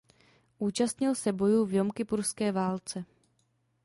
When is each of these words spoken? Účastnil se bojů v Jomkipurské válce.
Účastnil 0.59 1.15
se 1.15 1.31
bojů 1.33 1.65
v 1.65 1.73
Jomkipurské 1.73 2.51
válce. 2.51 3.05